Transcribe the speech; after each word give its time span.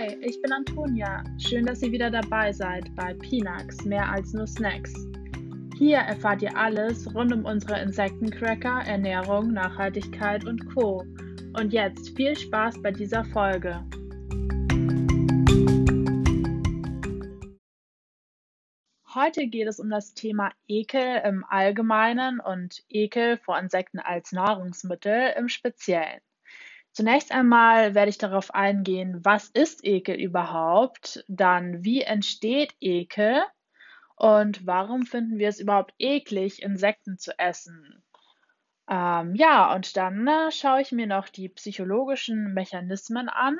Hi, 0.00 0.16
ich 0.22 0.40
bin 0.40 0.50
Antonia. 0.50 1.22
Schön, 1.36 1.66
dass 1.66 1.82
ihr 1.82 1.92
wieder 1.92 2.10
dabei 2.10 2.52
seid 2.52 2.86
bei 2.96 3.12
Pinax, 3.12 3.84
mehr 3.84 4.10
als 4.10 4.32
nur 4.32 4.46
Snacks. 4.46 4.94
Hier 5.76 5.98
erfahrt 5.98 6.40
ihr 6.40 6.56
alles 6.56 7.14
rund 7.14 7.34
um 7.34 7.44
unsere 7.44 7.82
Insektencracker, 7.82 8.84
Ernährung, 8.86 9.52
Nachhaltigkeit 9.52 10.46
und 10.46 10.74
Co. 10.74 11.04
Und 11.52 11.74
jetzt 11.74 12.16
viel 12.16 12.34
Spaß 12.34 12.80
bei 12.80 12.92
dieser 12.92 13.26
Folge. 13.26 13.84
Heute 19.14 19.48
geht 19.48 19.68
es 19.68 19.80
um 19.80 19.90
das 19.90 20.14
Thema 20.14 20.50
Ekel 20.66 21.20
im 21.26 21.44
Allgemeinen 21.46 22.40
und 22.40 22.82
Ekel 22.88 23.36
vor 23.36 23.58
Insekten 23.58 23.98
als 23.98 24.32
Nahrungsmittel 24.32 25.34
im 25.36 25.50
Speziellen. 25.50 26.22
Zunächst 26.92 27.30
einmal 27.32 27.94
werde 27.94 28.10
ich 28.10 28.18
darauf 28.18 28.52
eingehen, 28.52 29.20
was 29.24 29.48
ist 29.48 29.84
Ekel 29.84 30.16
überhaupt, 30.16 31.24
dann 31.28 31.84
wie 31.84 32.02
entsteht 32.02 32.74
Ekel 32.80 33.42
und 34.16 34.66
warum 34.66 35.06
finden 35.06 35.38
wir 35.38 35.48
es 35.48 35.60
überhaupt 35.60 35.94
eklig, 35.98 36.62
Insekten 36.62 37.16
zu 37.16 37.38
essen. 37.38 38.02
Ähm, 38.90 39.36
ja, 39.36 39.72
und 39.74 39.96
dann 39.96 40.26
äh, 40.26 40.50
schaue 40.50 40.82
ich 40.82 40.90
mir 40.90 41.06
noch 41.06 41.28
die 41.28 41.48
psychologischen 41.48 42.52
Mechanismen 42.54 43.28
an, 43.28 43.56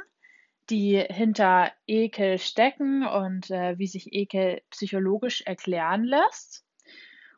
die 0.70 0.98
hinter 1.09 1.73
Ekel 1.87 2.39
stecken 2.39 3.06
und 3.06 3.51
äh, 3.51 3.78
wie 3.78 3.87
sich 3.87 4.12
Ekel 4.12 4.61
psychologisch 4.70 5.42
erklären 5.42 6.03
lässt. 6.03 6.65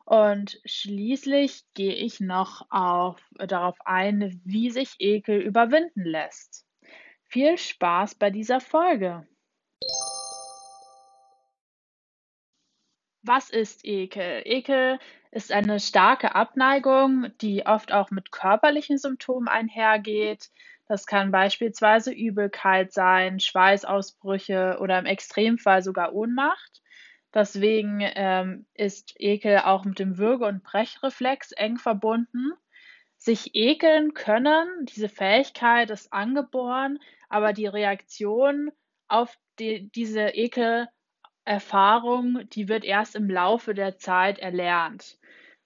Und 0.05 0.61
schließlich 0.65 1.65
gehe 1.75 1.95
ich 1.95 2.21
noch 2.21 2.67
auf, 2.71 3.21
darauf 3.39 3.77
ein, 3.85 4.41
wie 4.45 4.71
sich 4.71 4.97
Ekel 4.99 5.41
überwinden 5.41 6.05
lässt. 6.05 6.67
Viel 7.25 7.57
Spaß 7.57 8.17
bei 8.17 8.31
dieser 8.31 8.61
Folge. 8.61 9.27
Was 13.23 13.51
ist 13.51 13.85
Ekel? 13.85 14.43
Ekel 14.45 14.99
ist 15.31 15.53
eine 15.53 15.79
starke 15.79 16.35
Abneigung, 16.35 17.29
die 17.41 17.65
oft 17.65 17.93
auch 17.93 18.11
mit 18.11 18.33
körperlichen 18.33 18.99
Symptomen 18.99 19.49
einhergeht. 19.49 20.51
Das 20.89 21.07
kann 21.07 21.31
beispielsweise 21.31 22.13
Übelkeit 22.13 22.93
sein, 22.93 23.39
Schweißausbrüche 23.39 24.79
oder 24.81 24.99
im 24.99 25.07
Extremfall 25.07 25.83
sogar 25.83 26.13
Ohnmacht. 26.13 26.82
Deswegen 27.35 28.01
ähm, 28.03 28.67
ist 28.75 29.15
Ekel 29.19 29.59
auch 29.59 29.85
mit 29.85 29.99
dem 29.99 30.19
Würge- 30.19 30.47
und 30.47 30.63
Brechreflex 30.63 31.51
eng 31.53 31.79
verbunden. 31.79 32.53
Sich 33.17 33.55
ekeln 33.55 34.15
können, 34.15 34.69
diese 34.85 35.09
Fähigkeit 35.09 35.91
ist 35.91 36.13
angeboren, 36.13 36.99
aber 37.29 37.53
die 37.53 37.67
Reaktion 37.67 38.71
auf 39.09 39.37
die, 39.59 39.91
diese 39.91 40.35
Ekelerfahrung, 40.35 42.49
die 42.51 42.69
wird 42.69 42.85
erst 42.85 43.17
im 43.17 43.31
Laufe 43.31 43.75
der 43.75 43.97
Zeit 43.97 44.39
erlernt. 44.39 45.19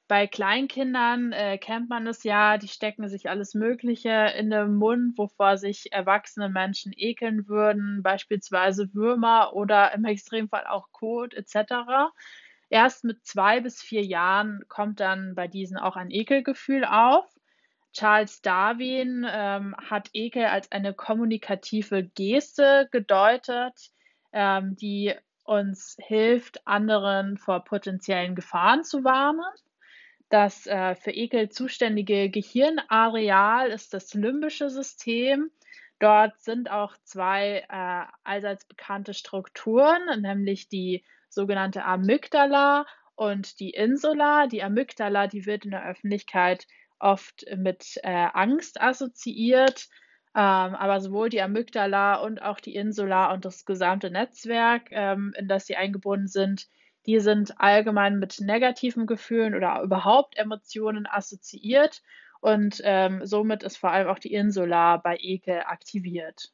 Bei 0.08 0.28
Kleinkindern 0.28 1.32
äh, 1.32 1.58
kennt 1.58 1.88
man 1.88 2.06
es 2.06 2.22
ja, 2.22 2.58
die 2.58 2.68
stecken 2.68 3.08
sich 3.08 3.28
alles 3.28 3.54
Mögliche 3.54 4.32
in 4.38 4.50
den 4.50 4.76
Mund, 4.76 5.18
wovor 5.18 5.58
sich 5.58 5.92
erwachsene 5.92 6.48
Menschen 6.48 6.92
ekeln 6.96 7.48
würden, 7.48 8.04
beispielsweise 8.04 8.94
Würmer 8.94 9.52
oder 9.54 9.92
im 9.94 10.04
Extremfall 10.04 10.64
auch 10.68 10.92
Kot 10.92 11.34
etc. 11.34 12.12
Erst 12.68 13.02
mit 13.02 13.26
zwei 13.26 13.60
bis 13.60 13.82
vier 13.82 14.04
Jahren 14.04 14.62
kommt 14.68 15.00
dann 15.00 15.34
bei 15.34 15.48
diesen 15.48 15.76
auch 15.76 15.96
ein 15.96 16.12
Ekelgefühl 16.12 16.84
auf. 16.84 17.24
Charles 17.92 18.42
Darwin 18.42 19.26
ähm, 19.28 19.74
hat 19.76 20.10
Ekel 20.12 20.44
als 20.44 20.70
eine 20.70 20.94
kommunikative 20.94 22.04
Geste 22.04 22.88
gedeutet, 22.92 23.90
ähm, 24.32 24.76
die 24.76 25.14
uns 25.42 25.96
hilft, 25.98 26.64
anderen 26.66 27.38
vor 27.38 27.64
potenziellen 27.64 28.36
Gefahren 28.36 28.84
zu 28.84 29.02
warnen. 29.02 29.44
Das 30.28 30.66
äh, 30.66 30.96
für 30.96 31.12
Ekel 31.12 31.50
zuständige 31.50 32.30
Gehirnareal 32.30 33.70
ist 33.70 33.94
das 33.94 34.12
limbische 34.14 34.70
System. 34.70 35.50
Dort 35.98 36.40
sind 36.40 36.70
auch 36.70 36.94
zwei 37.04 37.64
äh, 37.68 38.04
allseits 38.24 38.64
bekannte 38.66 39.14
Strukturen, 39.14 40.20
nämlich 40.20 40.68
die 40.68 41.04
sogenannte 41.28 41.84
Amygdala 41.84 42.86
und 43.14 43.60
die 43.60 43.70
Insula. 43.70 44.46
Die 44.46 44.62
Amygdala, 44.62 45.26
die 45.26 45.46
wird 45.46 45.64
in 45.64 45.70
der 45.70 45.86
Öffentlichkeit 45.86 46.66
oft 46.98 47.46
mit 47.56 47.98
äh, 48.02 48.28
Angst 48.32 48.80
assoziiert, 48.80 49.88
ähm, 50.34 50.74
aber 50.74 51.00
sowohl 51.00 51.28
die 51.28 51.40
Amygdala 51.40 52.16
und 52.16 52.42
auch 52.42 52.60
die 52.60 52.74
Insula 52.74 53.32
und 53.32 53.44
das 53.44 53.64
gesamte 53.64 54.10
Netzwerk, 54.10 54.88
ähm, 54.90 55.32
in 55.38 55.48
das 55.48 55.66
sie 55.66 55.76
eingebunden 55.76 56.28
sind, 56.28 56.68
die 57.06 57.20
sind 57.20 57.60
allgemein 57.60 58.18
mit 58.18 58.40
negativen 58.40 59.06
Gefühlen 59.06 59.54
oder 59.54 59.80
überhaupt 59.82 60.36
Emotionen 60.36 61.06
assoziiert 61.06 62.02
und 62.40 62.80
ähm, 62.84 63.24
somit 63.24 63.62
ist 63.62 63.76
vor 63.76 63.90
allem 63.90 64.08
auch 64.08 64.18
die 64.18 64.32
Insula 64.32 64.98
bei 64.98 65.16
Ekel 65.18 65.62
aktiviert. 65.66 66.52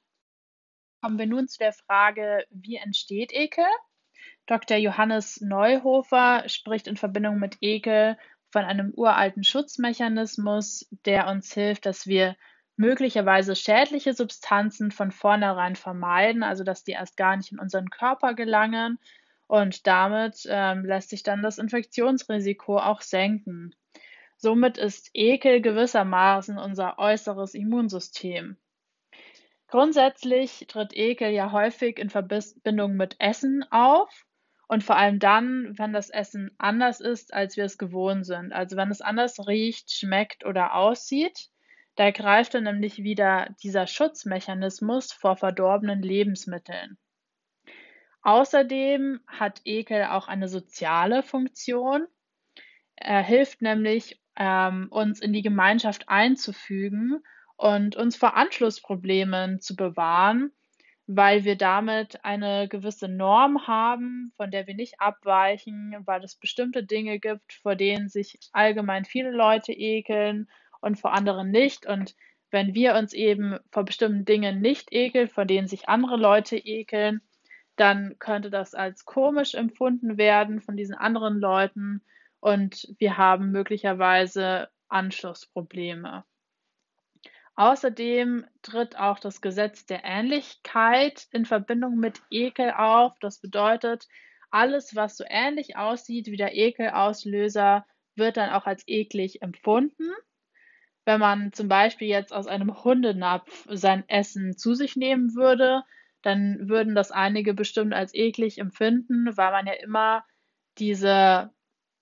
Kommen 1.01 1.19
wir 1.19 1.27
nun 1.27 1.49
zu 1.49 1.59
der 1.59 1.73
Frage, 1.73 2.47
wie 2.51 2.77
entsteht 2.77 3.33
Ekel? 3.33 3.65
Dr. 4.47 4.77
Johannes 4.77 5.41
Neuhofer 5.41 6.45
spricht 6.49 6.87
in 6.87 6.97
Verbindung 6.97 7.39
mit 7.39 7.59
Ekel 7.61 8.17
von 8.51 8.65
einem 8.65 8.93
uralten 8.95 9.45
Schutzmechanismus, 9.45 10.87
der 11.07 11.27
uns 11.29 11.53
hilft, 11.53 11.87
dass 11.87 12.07
wir 12.07 12.37
möglicherweise 12.77 13.57
schädliche 13.57 14.15
Substanzen 14.15 14.91
von 14.91 15.11
vornherein 15.11 15.77
vermeiden, 15.77 16.43
also 16.43 16.65
dass 16.65 16.85
die 16.85 16.93
erst 16.93 17.17
gar 17.17 17.37
nicht 17.37 17.53
in 17.53 17.59
unseren 17.59 17.91
Körper 17.91 18.35
gelangen 18.35 18.99
und 19.53 19.87
damit 19.87 20.47
ähm, 20.49 20.87
lässt 20.87 21.11
sich 21.11 21.25
dann 21.25 21.43
das 21.43 21.59
Infektionsrisiko 21.59 22.79
auch 22.79 23.03
senken. 23.03 23.75
Somit 24.39 24.79
ist 24.79 25.11
Ekel 25.13 25.61
gewissermaßen 25.61 26.57
unser 26.57 26.99
äußeres 26.99 27.53
Immunsystem. 27.53 28.57
Grundsätzlich 29.69 30.65
tritt 30.69 30.97
Ekel 30.97 31.33
ja 31.33 31.53
häufig 31.53 31.99
in 31.99 32.09
Verbindung 32.09 32.97
mit 32.97 33.17
Essen 33.19 33.63
auf 33.71 34.25
und 34.69 34.85
vor 34.85 34.97
allem 34.97 35.19
dann, 35.19 35.79
wenn 35.79 35.93
das 35.93 36.09
Essen 36.09 36.53
anders 36.57 37.01
ist, 37.03 37.35
als 37.35 37.59
wir 37.59 37.67
es 37.67 37.77
gewohnt 37.77 38.25
sind. 38.25 38.55
Also 38.55 38.79
wenn 38.79 38.91
es 38.91 39.03
anders 39.03 39.47
riecht, 39.47 39.93
schmeckt 39.93 40.47
oder 40.47 40.77
aussieht. 40.77 41.51
Da 41.97 42.11
greift 42.11 42.55
dann 42.55 42.65
nämlich 42.65 43.03
wieder 43.03 43.55
dieser 43.63 43.87
Schutzmechanismus 43.87 45.13
vor 45.13 45.37
verdorbenen 45.37 46.01
Lebensmitteln. 46.01 46.97
Außerdem 48.23 49.21
hat 49.27 49.61
Ekel 49.65 50.05
auch 50.05 50.29
eine 50.29 50.49
soziale 50.49 51.23
Funktion. 51.23 52.07
Er 52.95 53.23
hilft 53.23 53.63
nämlich, 53.63 54.21
ähm, 54.37 54.87
uns 54.91 55.21
in 55.21 55.33
die 55.33 55.43
Gemeinschaft 55.43 56.09
einzufügen 56.09 57.23
und 57.57 57.97
uns 57.97 58.17
vor 58.17 58.37
Anschlussproblemen 58.37 59.61
zu 59.61 59.77
bewahren, 59.77 60.53
weil 61.07 61.45
wir 61.45 61.57
damit 61.57 62.25
eine 62.25 62.69
gewisse 62.69 63.09
Norm 63.09 63.67
haben, 63.67 64.33
von 64.37 64.51
der 64.51 64.67
wir 64.67 64.75
nicht 64.75 65.01
abweichen, 65.01 65.97
weil 66.05 66.23
es 66.23 66.37
bestimmte 66.37 66.85
Dinge 66.85 67.19
gibt, 67.19 67.53
vor 67.55 67.75
denen 67.75 68.09
sich 68.09 68.39
allgemein 68.53 69.05
viele 69.05 69.33
Leute 69.33 69.73
ekeln 69.73 70.49
und 70.81 70.99
vor 70.99 71.13
anderen 71.13 71.51
nicht. 71.51 71.87
Und 71.87 72.15
wenn 72.51 72.75
wir 72.75 72.95
uns 72.95 73.13
eben 73.13 73.59
vor 73.71 73.85
bestimmten 73.85 74.25
Dingen 74.25 74.61
nicht 74.61 74.93
ekeln, 74.93 75.29
vor 75.29 75.45
denen 75.45 75.67
sich 75.67 75.89
andere 75.89 76.17
Leute 76.17 76.57
ekeln, 76.57 77.21
dann 77.77 78.19
könnte 78.19 78.51
das 78.51 78.75
als 78.75 79.05
komisch 79.05 79.55
empfunden 79.55 80.19
werden 80.19 80.61
von 80.61 80.77
diesen 80.77 80.95
anderen 80.95 81.39
Leuten 81.39 82.03
und 82.41 82.93
wir 82.99 83.17
haben 83.17 83.51
möglicherweise 83.51 84.69
Anschlussprobleme. 84.89 86.25
Außerdem 87.55 88.47
tritt 88.63 88.97
auch 88.99 89.19
das 89.19 89.41
Gesetz 89.41 89.85
der 89.87 90.05
Ähnlichkeit 90.05 91.27
in 91.31 91.45
Verbindung 91.45 91.97
mit 91.97 92.23
Ekel 92.31 92.71
auf. 92.71 93.19
Das 93.21 93.41
bedeutet, 93.41 94.09
alles, 94.51 94.97
was 94.97 95.17
so 95.17 95.25
ähnlich 95.29 95.77
aussieht 95.77 96.27
wie 96.27 96.37
der 96.37 96.55
Ekelauslöser, 96.55 97.87
wird 98.17 98.37
dann 98.37 98.51
auch 98.51 98.67
als 98.67 98.85
eklig 98.87 99.43
empfunden. 99.43 100.11
Wenn 101.05 101.21
man 101.21 101.53
zum 101.53 101.69
Beispiel 101.69 102.09
jetzt 102.09 102.33
aus 102.33 102.47
einem 102.47 102.85
Hundenapf 102.85 103.67
sein 103.71 104.09
Essen 104.09 104.57
zu 104.57 104.75
sich 104.75 104.97
nehmen 104.97 105.35
würde, 105.35 105.85
dann 106.23 106.69
würden 106.69 106.95
das 106.95 107.11
einige 107.11 107.55
bestimmt 107.55 107.95
als 107.95 108.15
eklig 108.15 108.59
empfinden, 108.59 109.37
weil 109.37 109.51
man 109.51 109.67
ja 109.67 109.75
immer 109.75 110.25
diese, 110.79 111.51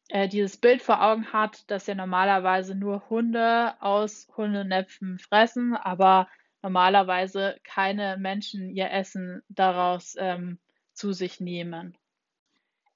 äh, 0.08 0.28
dieses 0.28 0.56
Bild 0.56 0.82
vor 0.82 1.02
Augen 1.02 1.32
hat, 1.32 1.70
dass 1.70 1.87
ja 1.87 1.94
normalerweise 1.94 2.75
nur 2.75 3.08
Hunde 3.11 3.75
aus 3.81 4.28
Hundenäpfen 4.37 5.19
fressen, 5.19 5.75
aber 5.75 6.28
normalerweise 6.62 7.58
keine 7.64 8.17
Menschen 8.19 8.70
ihr 8.70 8.90
Essen 8.90 9.43
daraus 9.49 10.14
ähm, 10.19 10.58
zu 10.93 11.12
sich 11.12 11.40
nehmen. 11.40 11.96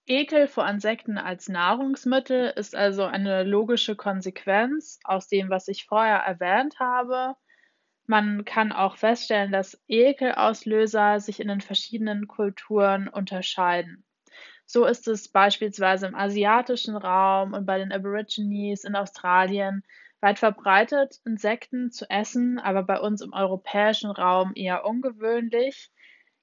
Ekel 0.06 0.48
vor 0.48 0.68
Insekten 0.68 1.16
als 1.16 1.48
Nahrungsmittel 1.48 2.52
ist 2.56 2.76
also 2.76 3.04
eine 3.04 3.42
logische 3.42 3.96
Konsequenz 3.96 4.98
aus 5.02 5.28
dem, 5.28 5.48
was 5.48 5.66
ich 5.68 5.86
vorher 5.86 6.18
erwähnt 6.18 6.78
habe. 6.78 7.36
Man 8.06 8.44
kann 8.44 8.72
auch 8.72 8.96
feststellen, 8.96 9.52
dass 9.52 9.82
Ekelauslöser 9.88 11.20
sich 11.20 11.40
in 11.40 11.48
den 11.48 11.60
verschiedenen 11.60 12.26
Kulturen 12.28 13.08
unterscheiden. 13.08 14.04
So 14.66 14.84
ist 14.84 15.08
es 15.08 15.28
beispielsweise 15.28 16.06
im 16.06 16.14
asiatischen 16.14 16.96
Raum 16.96 17.52
und 17.52 17.66
bei 17.66 17.78
den 17.78 17.92
Aborigines 17.92 18.84
in 18.84 18.96
Australien 18.96 19.82
weit 20.20 20.38
verbreitet, 20.38 21.20
Insekten 21.26 21.90
zu 21.90 22.08
essen, 22.08 22.58
aber 22.58 22.82
bei 22.82 22.98
uns 22.98 23.20
im 23.20 23.34
europäischen 23.34 24.10
Raum 24.10 24.52
eher 24.54 24.86
ungewöhnlich. 24.86 25.90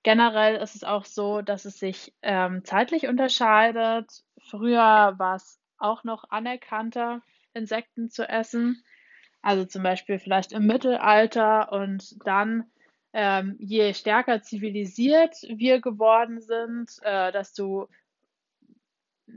Generell 0.04 0.56
ist 0.58 0.76
es 0.76 0.84
auch 0.84 1.06
so, 1.06 1.42
dass 1.42 1.66
es 1.66 1.80
sich 1.80 2.14
ähm, 2.22 2.64
zeitlich 2.64 3.08
unterscheidet. 3.08 4.24
Früher 4.40 5.16
war 5.18 5.36
es 5.36 5.60
auch 5.78 6.04
noch 6.04 6.26
anerkannter, 6.30 7.22
Insekten 7.54 8.10
zu 8.10 8.28
essen. 8.28 8.84
Also 9.42 9.66
zum 9.66 9.84
Beispiel 9.84 10.20
vielleicht 10.20 10.52
im 10.52 10.68
Mittelalter 10.68 11.72
und 11.72 12.16
dann, 12.26 12.66
ähm, 13.14 13.56
je 13.60 13.94
stärker 13.94 14.42
zivilisiert 14.42 15.36
wir 15.50 15.82
geworden 15.82 16.40
sind, 16.42 16.92
äh, 17.02 17.32
desto 17.32 17.90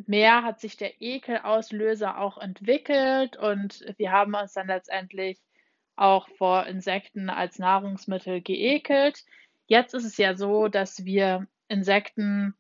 mehr 0.07 0.43
hat 0.43 0.61
sich 0.61 0.77
der 0.77 1.01
Ekelauslöser 1.01 2.19
auch 2.19 2.39
entwickelt 2.39 3.37
und 3.37 3.85
wir 3.97 4.13
haben 4.13 4.35
uns 4.35 4.53
dann 4.53 4.67
letztendlich 4.67 5.41
auch 5.97 6.29
vor 6.37 6.67
Insekten 6.67 7.31
als 7.31 7.59
Nahrungsmittel 7.59 8.41
geekelt. 8.41 9.25
Jetzt 9.67 9.95
ist 9.95 10.05
es 10.05 10.17
ja 10.17 10.35
so, 10.35 10.69
dass 10.69 11.05
wir 11.05 11.47
Insekten 11.69 12.55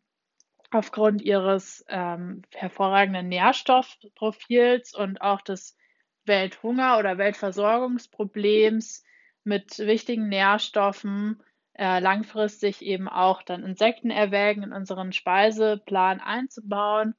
aufgrund 0.71 1.23
ihres 1.23 1.85
ähm, 1.89 2.43
hervorragenden 2.53 3.29
Nährstoffprofils 3.29 4.95
und 4.95 5.21
auch 5.21 5.41
des 5.41 5.77
Welthunger- 6.27 6.99
oder 6.99 7.19
Weltversorgungsproblems 7.19 9.05
mit 9.45 9.79
wichtigen 9.79 10.29
Nährstoffen 10.29 11.43
äh, 11.75 12.01
langfristig 12.01 12.83
eben 12.83 13.09
auch 13.09 13.43
dann 13.43 13.65
Insekten 13.65 14.11
erwägen, 14.11 14.63
in 14.63 14.73
unseren 14.73 15.13
Speiseplan 15.13 16.21
einzubauen 16.21 17.15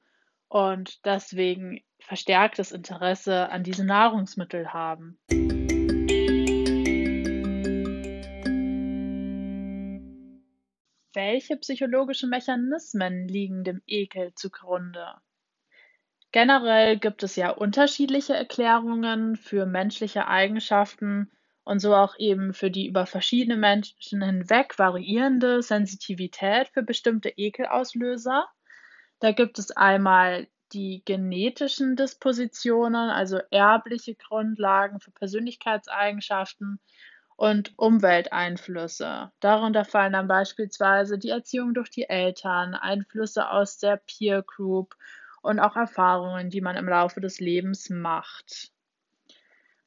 und 0.48 1.04
deswegen 1.04 1.82
verstärktes 2.00 2.72
Interesse 2.72 3.50
an 3.50 3.62
diesen 3.62 3.86
Nahrungsmitteln 3.86 4.72
haben. 4.72 5.18
Welche 11.12 11.56
psychologischen 11.56 12.28
Mechanismen 12.28 13.26
liegen 13.26 13.64
dem 13.64 13.80
Ekel 13.86 14.34
zugrunde? 14.34 15.14
Generell 16.36 16.98
gibt 16.98 17.22
es 17.22 17.34
ja 17.36 17.48
unterschiedliche 17.48 18.34
Erklärungen 18.34 19.36
für 19.36 19.64
menschliche 19.64 20.28
Eigenschaften 20.28 21.30
und 21.64 21.78
so 21.78 21.94
auch 21.94 22.14
eben 22.18 22.52
für 22.52 22.70
die 22.70 22.88
über 22.88 23.06
verschiedene 23.06 23.56
Menschen 23.56 24.20
hinweg 24.20 24.78
variierende 24.78 25.62
Sensitivität 25.62 26.68
für 26.74 26.82
bestimmte 26.82 27.30
Ekelauslöser. 27.30 28.46
Da 29.18 29.32
gibt 29.32 29.58
es 29.58 29.70
einmal 29.70 30.46
die 30.74 31.00
genetischen 31.06 31.96
Dispositionen, 31.96 33.08
also 33.08 33.38
erbliche 33.50 34.14
Grundlagen 34.14 35.00
für 35.00 35.12
Persönlichkeitseigenschaften 35.12 36.80
und 37.36 37.72
Umwelteinflüsse. 37.78 39.32
Darunter 39.40 39.86
fallen 39.86 40.12
dann 40.12 40.28
beispielsweise 40.28 41.18
die 41.18 41.30
Erziehung 41.30 41.72
durch 41.72 41.88
die 41.88 42.10
Eltern, 42.10 42.74
Einflüsse 42.74 43.48
aus 43.48 43.78
der 43.78 44.02
Peer 44.06 44.42
Group 44.42 44.96
und 45.46 45.60
auch 45.60 45.76
Erfahrungen, 45.76 46.50
die 46.50 46.60
man 46.60 46.76
im 46.76 46.88
Laufe 46.88 47.20
des 47.20 47.40
Lebens 47.40 47.88
macht. 47.88 48.72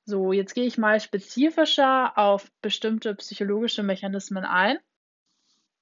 So, 0.06 0.32
jetzt 0.32 0.56
gehe 0.56 0.66
ich 0.66 0.78
mal 0.78 1.00
spezifischer 1.00 2.18
auf 2.18 2.52
bestimmte 2.62 3.14
psychologische 3.16 3.84
Mechanismen 3.84 4.46
ein. 4.46 4.80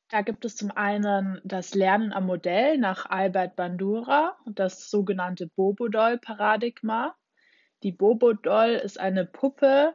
Da 0.09 0.21
gibt 0.21 0.45
es 0.45 0.55
zum 0.55 0.71
einen 0.71 1.39
das 1.43 1.75
Lernen 1.75 2.11
am 2.11 2.25
Modell 2.25 2.77
nach 2.77 3.09
Albert 3.09 3.55
Bandura, 3.55 4.37
das 4.45 4.89
sogenannte 4.89 5.47
Bobo-Doll-Paradigma. 5.47 7.15
Die 7.83 7.91
Bobo-Doll 7.91 8.71
ist 8.71 8.99
eine 8.99 9.25
Puppe, 9.25 9.93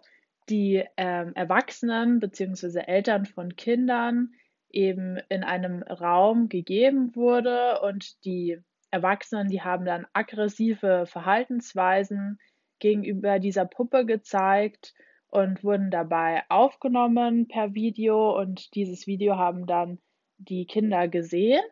die 0.49 0.85
ähm, 0.96 1.35
Erwachsenen 1.35 2.20
bzw. 2.20 2.81
Eltern 2.87 3.26
von 3.26 3.56
Kindern 3.56 4.35
eben 4.70 5.19
in 5.28 5.44
einem 5.44 5.82
Raum 5.82 6.49
gegeben 6.49 7.14
wurde 7.17 7.81
und 7.81 8.25
die 8.25 8.62
Erwachsenen, 8.92 9.48
die 9.48 9.62
haben 9.62 9.84
dann 9.84 10.06
aggressive 10.12 11.06
Verhaltensweisen 11.06 12.38
gegenüber 12.78 13.38
dieser 13.38 13.64
Puppe 13.64 14.04
gezeigt 14.06 14.94
und 15.28 15.64
wurden 15.64 15.90
dabei 15.90 16.42
aufgenommen 16.48 17.48
per 17.48 17.74
Video 17.74 18.38
und 18.38 18.74
dieses 18.74 19.06
Video 19.06 19.36
haben 19.36 19.66
dann 19.66 19.98
die 20.38 20.66
Kinder 20.66 21.08
gesehen 21.08 21.62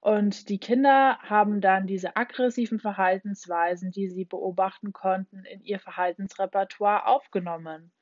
und 0.00 0.48
die 0.48 0.58
Kinder 0.58 1.18
haben 1.18 1.60
dann 1.60 1.86
diese 1.86 2.16
aggressiven 2.16 2.78
Verhaltensweisen, 2.78 3.90
die 3.90 4.08
sie 4.08 4.24
beobachten 4.24 4.92
konnten, 4.92 5.44
in 5.44 5.62
ihr 5.62 5.78
Verhaltensrepertoire 5.78 7.06
aufgenommen. 7.06 7.92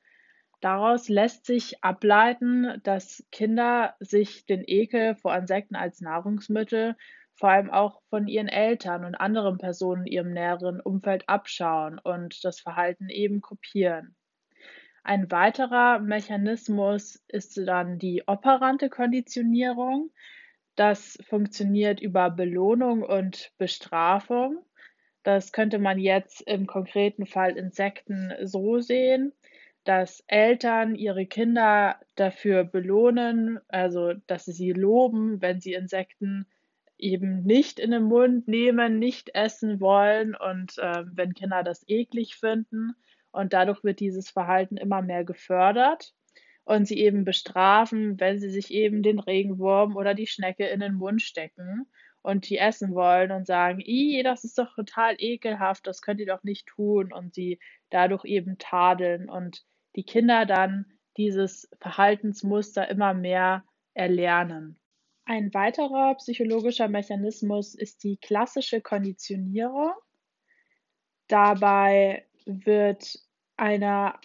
Daraus 0.61 1.09
lässt 1.09 1.45
sich 1.45 1.83
ableiten, 1.83 2.81
dass 2.83 3.25
Kinder 3.31 3.95
sich 3.99 4.45
den 4.45 4.63
Ekel 4.65 5.15
vor 5.15 5.35
Insekten 5.35 5.75
als 5.75 6.01
Nahrungsmittel 6.01 6.95
vor 7.39 7.49
allem 7.49 7.69
auch 7.69 8.01
von 8.09 8.27
ihren 8.27 8.49
Eltern 8.49 9.05
und 9.05 9.15
anderen 9.15 9.57
Personen 9.57 10.05
in 10.05 10.11
ihrem 10.11 10.33
näheren 10.33 10.81
Umfeld 10.81 11.27
abschauen 11.29 11.97
und 11.97 12.43
das 12.43 12.59
Verhalten 12.59 13.09
eben 13.09 13.39
kopieren. 13.39 14.15
Ein 15.03 15.31
weiterer 15.31 15.99
Mechanismus 15.99 17.23
ist 17.29 17.57
dann 17.57 17.97
die 17.97 18.23
operante 18.27 18.89
Konditionierung. 18.89 20.11
Das 20.75 21.17
funktioniert 21.27 22.01
über 22.01 22.29
Belohnung 22.29 23.03
und 23.03 23.53
Bestrafung. 23.57 24.59
Das 25.23 25.53
könnte 25.53 25.79
man 25.79 25.97
jetzt 25.97 26.41
im 26.41 26.67
konkreten 26.67 27.25
Fall 27.25 27.57
Insekten 27.57 28.33
so 28.43 28.79
sehen, 28.79 29.31
dass 29.85 30.23
Eltern 30.27 30.95
ihre 30.95 31.25
Kinder 31.25 31.99
dafür 32.15 32.65
belohnen, 32.65 33.59
also 33.69 34.13
dass 34.27 34.45
sie 34.45 34.51
sie 34.51 34.71
loben, 34.73 35.41
wenn 35.41 35.61
sie 35.61 35.73
Insekten 35.73 36.45
eben 36.99 37.43
nicht 37.43 37.79
in 37.79 37.91
den 37.91 38.03
Mund 38.03 38.47
nehmen, 38.47 38.99
nicht 38.99 39.33
essen 39.35 39.79
wollen 39.79 40.35
und 40.35 40.77
äh, 40.77 41.03
wenn 41.13 41.33
Kinder 41.33 41.63
das 41.63 41.83
eklig 41.87 42.35
finden. 42.35 42.93
Und 43.31 43.53
dadurch 43.53 43.83
wird 43.83 43.99
dieses 43.99 44.29
Verhalten 44.29 44.77
immer 44.77 45.01
mehr 45.01 45.23
gefördert 45.23 46.13
und 46.65 46.87
sie 46.87 46.99
eben 46.99 47.25
bestrafen, 47.25 48.19
wenn 48.19 48.39
sie 48.39 48.49
sich 48.49 48.71
eben 48.71 49.03
den 49.03 49.19
Regenwurm 49.19 49.95
oder 49.95 50.13
die 50.13 50.27
Schnecke 50.27 50.67
in 50.67 50.79
den 50.79 50.95
Mund 50.95 51.21
stecken 51.21 51.87
und 52.21 52.49
die 52.49 52.57
essen 52.57 52.93
wollen 52.93 53.31
und 53.31 53.47
sagen, 53.47 53.79
i, 53.79 54.21
das 54.23 54.43
ist 54.43 54.57
doch 54.57 54.75
total 54.75 55.15
ekelhaft, 55.17 55.87
das 55.87 56.01
könnt 56.01 56.19
ihr 56.19 56.25
doch 56.25 56.43
nicht 56.43 56.67
tun 56.67 57.13
und 57.13 57.33
sie 57.33 57.59
dadurch 57.89 58.25
eben 58.25 58.57
tadeln 58.57 59.29
und 59.29 59.63
die 59.95 60.03
Kinder 60.03 60.45
dann 60.45 60.85
dieses 61.17 61.69
Verhaltensmuster 61.79 62.87
immer 62.87 63.13
mehr 63.13 63.63
erlernen. 63.93 64.78
Ein 65.29 65.53
weiterer 65.53 66.15
psychologischer 66.15 66.87
Mechanismus 66.87 67.75
ist 67.75 68.03
die 68.03 68.17
klassische 68.17 68.81
Konditionierung. 68.81 69.91
Dabei 71.27 72.25
wird 72.47 73.19
einer 73.55 74.19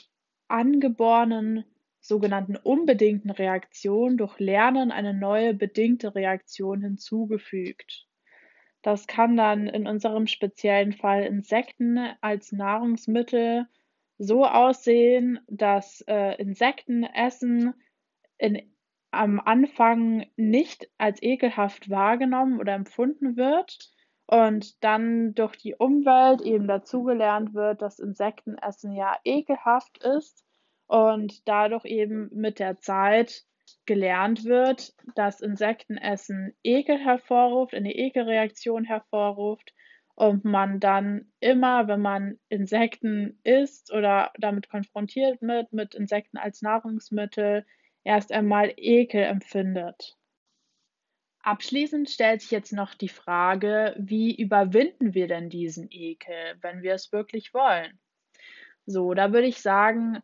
angeborenen 0.49 1.67
sogenannten 2.01 2.57
unbedingten 2.57 3.29
Reaktion 3.29 4.17
durch 4.17 4.39
Lernen 4.39 4.91
eine 4.91 5.13
neue 5.13 5.53
bedingte 5.53 6.15
Reaktion 6.15 6.81
hinzugefügt. 6.81 8.07
Das 8.81 9.07
kann 9.07 9.37
dann 9.37 9.67
in 9.67 9.87
unserem 9.87 10.27
speziellen 10.27 10.95
Fall 10.95 11.25
Insekten 11.25 11.99
als 12.23 12.51
Nahrungsmittel 12.51 13.67
so 14.17 14.47
aussehen, 14.47 15.39
dass 15.49 16.01
äh, 16.07 16.41
Insektenessen 16.41 17.75
in 18.39 18.74
am 19.15 19.41
Anfang 19.41 20.27
nicht 20.37 20.89
als 20.99 21.23
ekelhaft 21.23 21.91
wahrgenommen 21.91 22.61
oder 22.61 22.75
empfunden 22.75 23.37
wird 23.37 23.79
und 24.27 24.83
dann 24.83 25.35
durch 25.35 25.57
die 25.57 25.75
Umwelt 25.75 26.41
eben 26.41 26.67
dazugelernt 26.67 27.55
wird, 27.55 27.83
dass 27.83 27.99
Insektenessen 27.99 28.93
ja 28.93 29.17
ekelhaft 29.25 30.03
ist 30.05 30.45
und 30.87 31.47
dadurch 31.49 31.85
eben 31.85 32.31
mit 32.33 32.59
der 32.59 32.79
Zeit 32.79 33.45
gelernt 33.87 34.45
wird, 34.45 34.93
dass 35.15 35.41
Insektenessen 35.41 36.55
Ekel 36.63 36.99
hervorruft, 36.99 37.75
eine 37.75 37.95
Ekelreaktion 37.95 38.85
hervorruft 38.85 39.75
und 40.15 40.45
man 40.45 40.81
dann 40.81 41.33
immer, 41.41 41.89
wenn 41.89 42.01
man 42.01 42.39
Insekten 42.49 43.41
isst 43.43 43.93
oder 43.93 44.33
damit 44.39 44.69
konfrontiert 44.69 45.41
wird, 45.43 45.73
mit 45.73 45.95
Insekten 45.95 46.39
als 46.39 46.63
Nahrungsmittel, 46.63 47.67
erst 48.05 48.33
einmal 48.33 48.73
Ekel 48.77 49.25
empfindet. 49.25 50.17
Abschließend 51.43 52.09
stellt 52.09 52.41
sich 52.41 52.51
jetzt 52.51 52.73
noch 52.73 52.95
die 52.95 53.09
Frage, 53.09 53.95
wie 53.99 54.35
überwinden 54.35 55.13
wir 55.13 55.29
denn 55.29 55.51
diesen 55.51 55.89
Ekel, 55.91 56.57
wenn 56.63 56.83
wir 56.83 56.95
es 56.95 57.13
wirklich 57.13 57.53
wollen? 57.53 57.99
So, 58.87 59.13
da 59.13 59.33
würde 59.33 59.47
ich 59.47 59.61
sagen, 59.61 60.23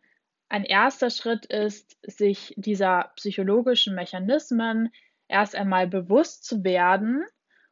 ein 0.49 0.63
erster 0.63 1.09
Schritt 1.09 1.45
ist, 1.45 1.97
sich 2.03 2.53
dieser 2.57 3.11
psychologischen 3.15 3.95
Mechanismen 3.95 4.91
erst 5.27 5.55
einmal 5.55 5.87
bewusst 5.87 6.43
zu 6.43 6.63
werden. 6.63 7.23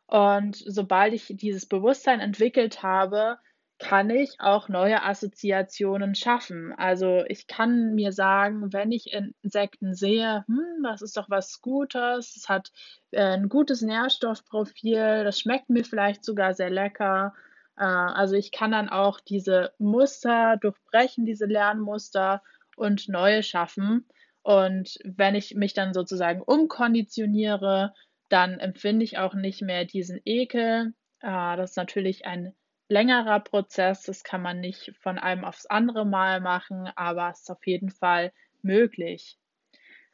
Und 0.06 0.56
sobald 0.56 1.14
ich 1.14 1.26
dieses 1.30 1.68
Bewusstsein 1.68 2.20
entwickelt 2.20 2.82
habe, 2.82 3.38
kann 3.80 4.10
ich 4.10 4.36
auch 4.40 4.68
neue 4.68 5.04
Assoziationen 5.04 6.14
schaffen. 6.14 6.74
Also 6.78 7.24
ich 7.28 7.48
kann 7.48 7.96
mir 7.96 8.12
sagen, 8.12 8.74
wenn 8.74 8.92
ich 8.92 9.14
Insekten 9.42 9.96
sehe, 9.96 10.44
hm, 10.48 10.84
das 10.84 11.02
ist 11.02 11.16
doch 11.16 11.30
was 11.30 11.62
Gutes, 11.62 12.36
es 12.36 12.50
hat 12.50 12.72
äh, 13.12 13.22
ein 13.22 13.48
gutes 13.48 13.82
Nährstoffprofil, 13.82 15.24
das 15.24 15.40
schmeckt 15.40 15.70
mir 15.70 15.86
vielleicht 15.86 16.26
sogar 16.26 16.54
sehr 16.54 16.70
lecker. 16.70 17.34
Äh, 17.78 17.84
also 17.84 18.36
ich 18.36 18.52
kann 18.52 18.72
dann 18.72 18.90
auch 18.90 19.22
diese 19.22 19.72
Muster 19.80 20.58
durchbrechen, 20.58 21.26
diese 21.26 21.46
Lernmuster 21.46 22.44
und 22.76 23.08
neue 23.08 23.44
schaffen. 23.44 24.06
Und 24.42 25.00
wenn 25.06 25.36
ich 25.36 25.56
mich 25.56 25.74
dann 25.74 25.94
sozusagen 25.94 26.42
umkonditioniere, 26.42 27.94
dann 28.28 28.60
empfinde 28.60 29.06
ich 29.06 29.18
auch 29.18 29.34
nicht 29.36 29.62
mehr 29.62 29.86
diesen 29.86 30.20
Ekel. 30.26 30.94
Äh, 31.22 31.58
das 31.58 31.72
ist 31.72 31.78
natürlich 31.78 32.26
ein 32.26 32.54
längerer 32.90 33.40
Prozess. 33.40 34.04
Das 34.04 34.24
kann 34.24 34.42
man 34.42 34.60
nicht 34.60 34.94
von 35.00 35.18
einem 35.18 35.46
aufs 35.46 35.66
andere 35.66 36.06
Mal 36.06 36.42
machen, 36.42 36.92
aber 36.96 37.30
es 37.30 37.42
ist 37.42 37.52
auf 37.52 37.66
jeden 37.66 37.90
Fall 37.92 38.34
möglich. 38.62 39.38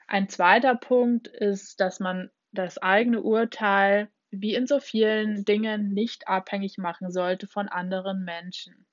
Ein 0.07 0.29
zweiter 0.29 0.75
Punkt 0.75 1.27
ist, 1.27 1.79
dass 1.79 1.99
man 1.99 2.29
das 2.51 2.77
eigene 2.77 3.21
Urteil 3.21 4.09
wie 4.29 4.53
in 4.53 4.67
so 4.67 4.79
vielen 4.79 5.45
Dingen 5.45 5.93
nicht 5.93 6.27
abhängig 6.27 6.77
machen 6.77 7.11
sollte 7.11 7.47
von 7.47 7.67
anderen 7.67 8.23
Menschen. 8.23 8.85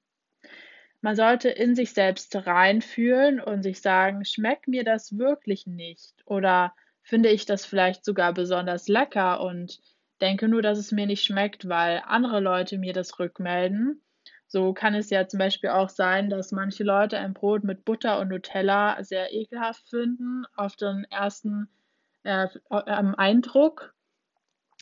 Man 1.00 1.16
sollte 1.16 1.48
in 1.48 1.74
sich 1.74 1.92
selbst 1.92 2.34
reinfühlen 2.46 3.40
und 3.40 3.62
sich 3.62 3.80
sagen, 3.80 4.24
schmeckt 4.24 4.68
mir 4.68 4.84
das 4.84 5.18
wirklich 5.18 5.66
nicht 5.66 6.14
oder 6.26 6.74
finde 7.02 7.28
ich 7.28 7.44
das 7.44 7.66
vielleicht 7.66 8.04
sogar 8.04 8.32
besonders 8.32 8.86
lecker 8.86 9.40
und 9.40 9.80
denke 10.22 10.48
nur, 10.48 10.62
dass 10.62 10.78
es 10.78 10.92
mir 10.92 11.06
nicht 11.06 11.24
schmeckt, 11.24 11.68
weil 11.68 12.02
andere 12.06 12.40
Leute 12.40 12.78
mir 12.78 12.94
das 12.94 13.18
rückmelden. 13.18 14.00
So 14.46 14.72
kann 14.72 14.94
es 14.94 15.10
ja 15.10 15.26
zum 15.26 15.38
Beispiel 15.38 15.70
auch 15.70 15.88
sein, 15.88 16.30
dass 16.30 16.52
manche 16.52 16.84
Leute 16.84 17.18
ein 17.18 17.34
Brot 17.34 17.64
mit 17.64 17.84
Butter 17.84 18.20
und 18.20 18.28
Nutella 18.28 19.02
sehr 19.02 19.32
ekelhaft 19.32 19.88
finden 19.88 20.44
auf 20.56 20.76
den 20.76 21.04
ersten 21.10 21.68
äh, 22.22 22.46
äh, 22.70 23.12
Eindruck, 23.16 23.94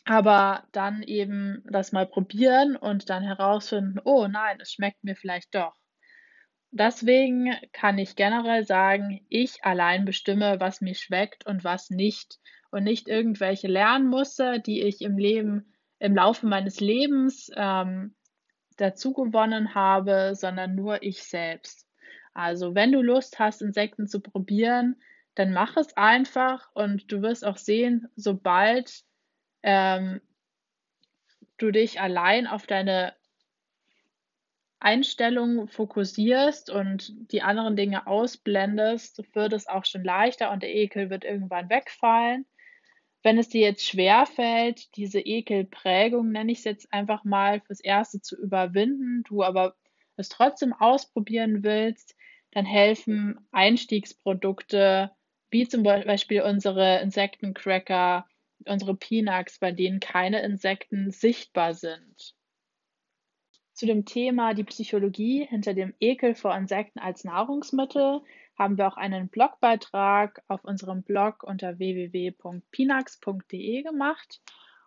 aber 0.05 0.65
dann 0.73 1.03
eben 1.03 1.65
das 1.71 1.93
mal 1.93 2.07
probieren 2.07 2.77
und 2.77 3.11
dann 3.11 3.23
herausfinden, 3.23 4.01
oh 4.05 4.27
nein, 4.27 4.59
es 4.61 4.73
schmeckt 4.73 5.05
mir 5.05 5.17
vielleicht 5.17 5.55
doch. 5.55 5.75
Deswegen 6.73 7.55
kann 7.73 7.99
ich 7.99 8.17
generell 8.17 8.65
sagen, 8.65 9.25
ich 9.29 9.65
allein 9.65 10.05
bestimme, 10.05 10.61
was 10.61 10.81
mir 10.81 10.95
schmeckt 10.95 11.47
und 11.47 11.65
was 11.65 11.91
nicht 11.91 12.39
und 12.71 12.85
nicht 12.85 13.09
irgendwelche 13.09 13.69
Lernmuster, 13.69 14.59
die 14.59 14.83
ich 14.83 15.03
im 15.03 15.19
Leben, 15.19 15.73
im 15.99 16.15
Laufe 16.15 16.47
meines 16.47 16.81
Lebens 16.81 17.51
ähm, 17.57 18.15
dazu 18.77 19.13
gewonnen 19.13 19.75
habe, 19.75 20.35
sondern 20.35 20.75
nur 20.75 21.03
ich 21.03 21.23
selbst. 21.23 21.87
Also 22.33 22.75
wenn 22.75 22.93
du 22.93 23.03
Lust 23.03 23.39
hast, 23.39 23.61
Insekten 23.61 24.07
zu 24.07 24.21
probieren, 24.21 24.97
dann 25.35 25.53
mach 25.53 25.77
es 25.77 25.97
einfach 25.97 26.71
und 26.75 27.11
du 27.13 27.23
wirst 27.23 27.45
auch 27.45 27.57
sehen, 27.57 28.09
sobald 28.17 29.03
ähm, 29.63 30.21
du 31.59 31.71
dich 31.71 32.01
allein 32.01 32.47
auf 32.47 32.67
deine 32.67 33.15
Einstellung 34.81 35.69
fokussierst 35.69 36.71
und 36.71 37.13
die 37.33 37.43
anderen 37.43 37.77
Dinge 37.77 38.07
ausblendest, 38.07 39.23
wird 39.35 39.53
es 39.53 39.67
auch 39.67 39.85
schon 39.85 40.03
leichter 40.03 40.51
und 40.51 40.63
der 40.63 40.75
Ekel 40.75 41.11
wird 41.11 41.25
irgendwann 41.25 41.69
wegfallen. 41.69 42.47
Wenn 43.23 43.39
es 43.39 43.49
dir 43.49 43.61
jetzt 43.61 43.87
schwer 43.87 44.25
fällt, 44.27 44.97
diese 44.97 45.21
Ekelprägung, 45.21 46.31
nenne 46.31 46.53
ich 46.53 46.59
es 46.59 46.65
jetzt 46.65 46.93
einfach 46.93 47.25
mal, 47.25 47.61
fürs 47.61 47.81
Erste 47.81 48.21
zu 48.21 48.37
überwinden, 48.41 49.23
du 49.25 49.43
aber 49.43 49.75
es 50.17 50.29
trotzdem 50.29 50.73
ausprobieren 50.73 51.63
willst, 51.63 52.17
dann 52.53 52.65
helfen 52.65 53.39
Einstiegsprodukte 53.53 55.11
wie 55.51 55.67
zum 55.67 55.83
Beispiel 55.83 56.43
unsere 56.43 57.01
Insektencracker, 57.01 58.27
unsere 58.67 58.95
Peanuts, 58.95 59.59
bei 59.59 59.73
denen 59.73 60.01
keine 60.01 60.43
Insekten 60.43 61.11
sichtbar 61.11 61.75
sind. 61.75 62.35
Zu 63.73 63.87
dem 63.87 64.05
Thema 64.05 64.55
die 64.55 64.65
Psychologie 64.65 65.45
hinter 65.47 65.75
dem 65.75 65.95
Ekel 66.01 66.35
vor 66.35 66.55
Insekten 66.55 66.99
als 66.99 67.25
Nahrungsmittel 67.25 68.21
haben 68.61 68.77
wir 68.77 68.87
auch 68.87 68.99
einen 68.99 69.29
Blogbeitrag 69.29 70.43
auf 70.47 70.63
unserem 70.65 71.03
Blog 71.03 71.43
unter 71.43 71.79
www.pinax.de 71.79 73.83
gemacht. 73.83 74.43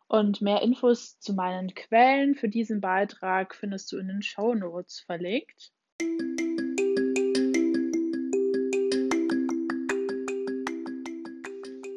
Und 0.08 0.42
mehr 0.42 0.62
Infos 0.62 1.20
zu 1.20 1.34
meinen 1.34 1.74
Quellen 1.74 2.36
für 2.36 2.50
diesen 2.50 2.82
Beitrag 2.82 3.56
findest 3.56 3.92
du 3.92 3.98
in 3.98 4.10
den 4.10 4.22
Show 4.22 4.54
Notes 4.54 5.00
verlinkt. 5.00 5.72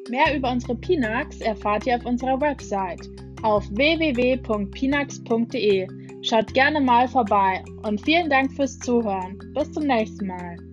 Mehr 0.09 0.35
über 0.35 0.51
unsere 0.51 0.77
Pinax 0.77 1.43
erfahrt 1.43 1.87
ihr 1.87 1.97
auf 1.97 2.07
unserer 2.07 2.41
Website 2.41 3.07
auf 3.43 3.69
www.pinax.de. 3.71 5.87
Schaut 6.23 6.55
gerne 6.55 6.81
mal 6.81 7.07
vorbei 7.07 7.63
und 7.83 8.01
vielen 8.01 8.31
Dank 8.31 8.51
fürs 8.55 8.79
Zuhören. 8.79 9.39
Bis 9.53 9.71
zum 9.73 9.85
nächsten 9.85 10.29
Mal. 10.29 10.66